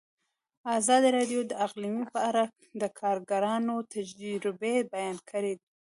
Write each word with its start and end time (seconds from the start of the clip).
ازادي 0.79 1.09
راډیو 1.17 1.41
د 1.47 1.51
اقلیم 1.65 1.97
په 2.13 2.19
اړه 2.29 2.43
د 2.81 2.83
کارګرانو 2.99 3.75
تجربې 3.93 4.75
بیان 4.93 5.17
کړي. 5.29 5.53